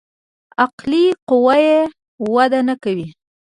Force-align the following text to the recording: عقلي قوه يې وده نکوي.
عقلي 0.61 1.05
قوه 1.29 1.55
يې 1.65 1.79
وده 2.33 2.59
نکوي. 2.67 3.07